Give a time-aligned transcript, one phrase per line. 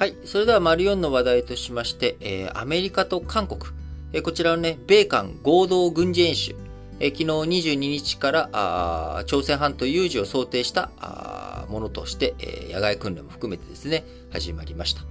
[0.00, 0.16] はい。
[0.24, 3.60] それでは、丸4の話題としまして、えー、アメリカと韓国、
[4.14, 6.56] えー、こちらのね、米韓合同軍事演習、
[7.00, 15.02] えー、昨日22日からあ朝鮮半島有事を想定したあものとして、えー、野外訓練も含めてですね、始まりました。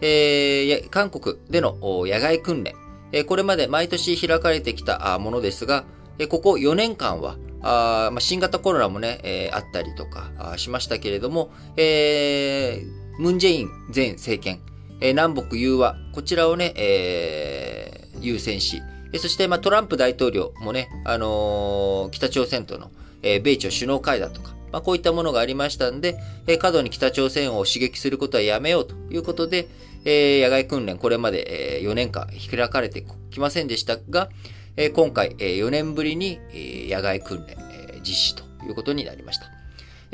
[0.00, 2.74] えー、韓国での野外訓練、
[3.12, 5.84] えー、これまで毎年開かれてきたものですが、
[6.18, 14.60] えー、ここ4年間は、あまあ、新型コロナもね、えー、あったりとかしましたけれども、えー、ムンジェイン前政権、
[15.02, 18.82] え、南北融和、こちらをね、えー、優先し、
[19.18, 22.90] そして、まあ、トランプ大統領もね、あのー、北朝鮮との、
[23.22, 29.68] えー、米朝首脳会談とか、まあ、こういったものがありましたんで、えー、過度に北朝鮮を刺激することはやめようということで、
[30.06, 34.30] えー、野外訓練、これまで、えー、4年間開かれてきませんでしたが、
[34.78, 39.59] えー、今回、えー、4年ぶりに、えー、野外訓練、えー、実施ということになりました。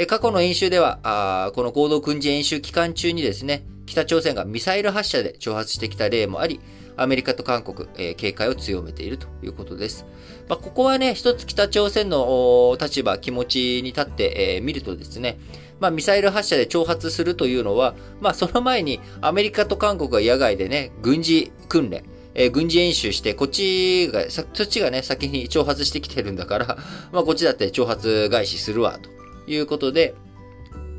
[0.05, 6.61] 過去の演習では、この合同軍事演習期間中にですね、北朝鮮がミサイル発射で挑発してきた例もあり、
[6.99, 10.05] アメリカと韓国、えー、警戒を強めているということです。
[10.49, 15.39] まあ、ここはね、一つ北朝鮮の立場、気持ちに立って、えー、見るとですね、
[15.81, 26.79] まあ、ミサイル発射で挑発するというのは、まあ、その前にアメリカと韓国が野外でね、軍事訓練、えー、軍事演習して、こっちが、そっちがね、先に挑発してきてるんだから、
[27.13, 29.16] まあ、こっちだって挑発返しするわ、と
[29.47, 30.15] いうことで、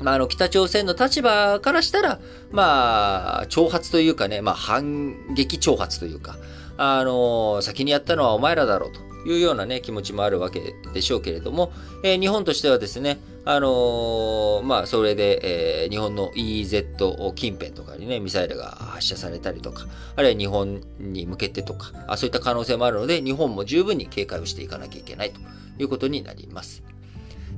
[0.00, 6.36] まあ、あの、北朝鮮の立場からしたら、まあ、挑発というかね、まあ、反撃挑発というか、
[6.76, 11.72] あの、先にやったのはお前らだろうというようなね、気持ちもあるわけでしょうけれども、
[12.04, 25.40] えー、日本としてはですね、あのー、まあ、それで、えー、日本の EEZ 近辺とかにね、ミサイルが発射されたりとか、あるいは日本に向けてとか、あそういった可能性もあるので、日本も十分に警戒をしていかなきゃいけないと
[25.78, 26.82] いうことになります。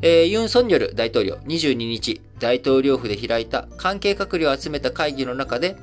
[0.03, 5.77] えー、ユン・ソンニョル大統領22日、大統領府で開いた関係閣僚を集めた会議の中で、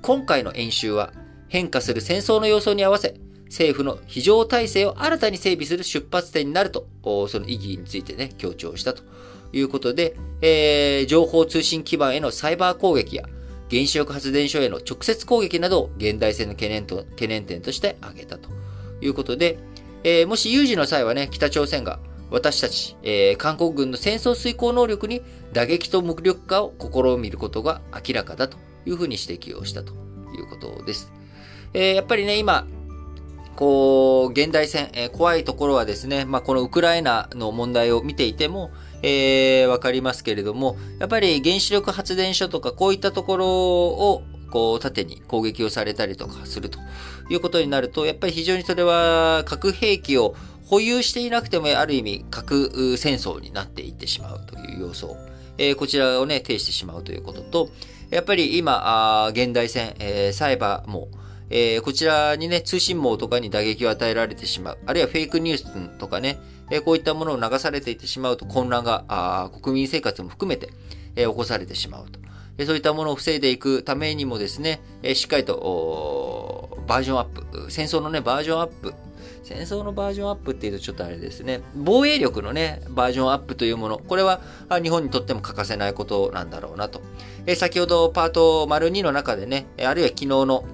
[0.00, 1.12] 今回の演習は
[1.48, 3.16] 変化する戦争の様相に合わせ、
[3.46, 6.86] 政府の非常体制を新たに整備する出発点になると、
[7.28, 9.02] その意義についてね、強調したと
[9.52, 13.24] いうことで、えー、情報通信基盤へのサイバー攻撃や、
[13.70, 18.48] 原子力発電所への直接攻撃などを現代戦の懸念と懸念点として挙げたと
[19.00, 19.58] いうことで、
[20.02, 31.12] えー、もし有事の際はね、北朝鮮が私たち、えー、韓国軍の戦争遂行能力に打撃と無力化を試みることが明らかだというふうに指摘をしたということです。
[31.72, 32.66] えー、やっぱりね、今、
[33.56, 38.70] こう、現代戦、えー、怖いところはですね、まあ、このウクライナの問題を見ていても、
[39.02, 46.78] えー、わかりますけれども、やっぱり原子力発電所とかこういったところを、こう、縦に攻撃をされたりとかすると
[47.28, 50.34] いうことになると、やっぱり非常にそれは核兵器を
[50.70, 55.16] 保有していなくてもある意味核戦争になっていってしまうという要素、
[55.58, 57.70] えー、こちらをね、呈してしまうということと、
[58.10, 58.80] やっぱり今、
[59.24, 61.08] あ現代戦、えー、サイバーも、
[61.50, 64.78] えー、こちらにね、通信網とかに打撃を与えられてしまう。
[64.86, 66.38] あるいはフェイクニュースとかね、
[66.70, 70.70] え、こういったものを流されていってしまうと混乱が、あ国民生活も含めて、
[71.16, 72.20] え、起こされてしまうと。
[72.58, 78.94] えそういったものを防いでいくためにもですね、えしっかりと、バージョンアップ、戦争のね、バージョンアップ、
[79.42, 81.62] 戦争のバージョンアップっていうとちょっとあれですね。
[81.74, 83.98] 防衛力のね、バージョンアップというもの。
[83.98, 84.40] これは
[84.82, 87.00] 日本にとっても欠かせないことなんだろうなと。
[87.46, 90.64] え先ほどパート丸2の中でね、あるいは昨日の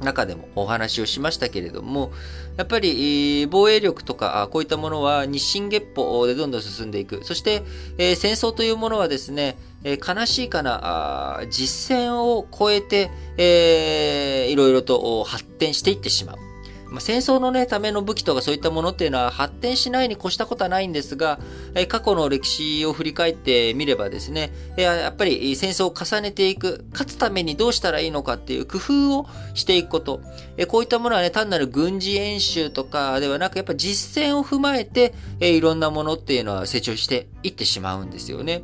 [0.00, 2.12] 中でもお話をしましたけれども、
[2.56, 7.24] やっぱり防衛力とかこういったものは日進月歩でどんどん進んでいく。
[7.24, 7.62] そして、
[7.98, 16.45] え戦争というものはですね、え悲しいかな、実戦を超えて、えー、いろいろと発展していってしまう。
[16.90, 21.40] まあ、戦争のね、ための武器とかそういったものっていうのは発展しないに越したことはないんですが、
[21.74, 30.20] え過去の歴史を振り返ってみればですね、えやっぱり戦争を重ねていく、勝つためにどうしたらいいのかっていう工夫をしていくこと、
[30.56, 38.62] えこういったものはね、単なる軍事演習とかではなく、やっぱ実戦を踏まえて、えいろんなものっていうのは成長していってしまうんですよね。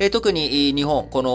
[0.00, 1.30] え特に日本、この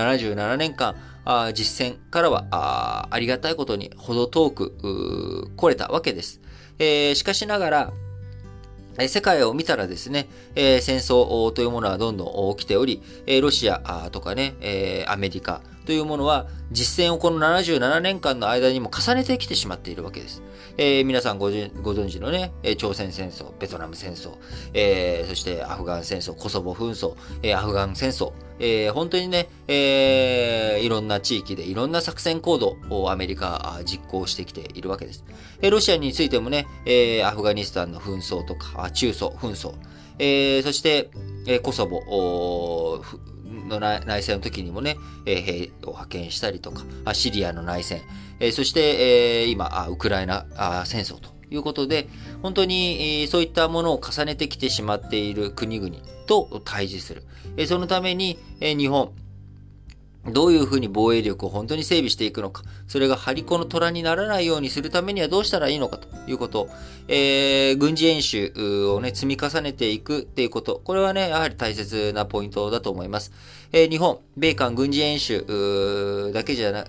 [0.00, 0.94] 77年間、
[1.24, 6.40] あ実践からはあありがたいことにほど遠く来れたわけです。
[6.78, 7.92] えー、しかしながら、
[9.08, 13.02] 世界を見たらですね、えー、戦争というものはどんどん起きており、
[13.40, 20.42] ロシアとかね、えー、アメリカというものは実践をこの77年間の間にも重ねてきてしまっているわけです。
[20.76, 24.36] えー、皆さんご存知のね、朝鮮戦争、ベトナム戦争、
[24.72, 35.24] えー、そしてアフガン戦争、コソボ紛争、えー、アフガン戦争、えー、本当にね、えー、いろんな地域でいろんな作戦行動をアメリカは実行してきているわけです。
[35.60, 39.74] えー、ロシアについてもね、えー、アフガニスタンの紛争とか、中ソ紛争、
[40.18, 41.10] えー、そして、
[41.46, 42.00] えー、コソボ
[43.78, 44.96] の内戦の時にもね、
[45.26, 46.84] えー、兵を派遣したりとか、
[47.14, 48.02] シリアの内戦、
[48.40, 50.46] えー、そして、えー、今、ウクライナ
[50.86, 52.08] 戦争ということで、
[52.42, 55.94] 本当に、そういったものを重ねてきてしまっている国々
[56.26, 57.24] と対峙する。
[57.56, 59.12] え、そのために、え、日本、
[60.26, 66.68] どういうふうに防衛力を本当に整備していくのか、それが張り子の虎にならないようにするためにはどうしたらいいのかということ、
[67.08, 68.52] えー、軍事演習
[68.88, 73.32] をね、積み重ねていくっていうこと、これはね、やはり大切なポイントだと思います。
[73.72, 76.84] えー、日本、米韓軍事演習だけじゃな、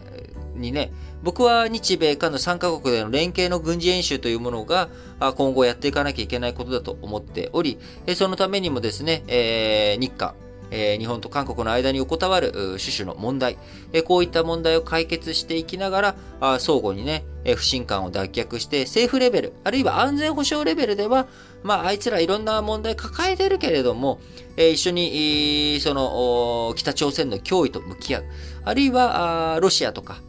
[0.55, 0.91] にね、
[1.23, 4.89] 僕は日米韓の3カ国での連携の軍事演習というものが
[5.35, 7.77] 今後やっていかなきゃいけないことだと思っており、
[8.15, 10.33] そのためにもですね、えー、日韓、
[10.71, 13.57] えー、日本と韓国の間に横たわる種々の問題、
[13.93, 21.27] えー、こういった問題を解決していきながら、あ相互にね、え、不信感を脱却して、政府レベル、あるいは安全保障レベルでは、
[21.63, 24.19] まあ、あいつらいろんな問題抱えてるけれども、
[24.57, 28.25] えー、一緒に、その、北朝鮮の脅威と向き合う。
[28.63, 30.21] あるいは、ロシアとか、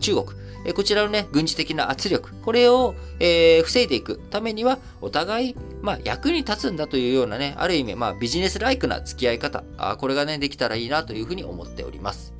[0.00, 0.26] 中国、
[0.66, 12.35] えこちらのね、軍事的な圧力、これを、えー、防いでいくためには、お互い、まあ、役に立つんだというようなね、ある意味、まあ、ビジネスライクな付き合い方、あこれがね、できたらいいなというふうに思っております。